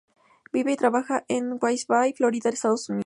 Vive 0.51 0.71
y 0.71 0.77
trabaja 0.77 1.25
en 1.27 1.59
Gainesville, 1.59 2.15
Florida, 2.15 2.49
Estados 2.49 2.89
Unidos. 2.89 2.99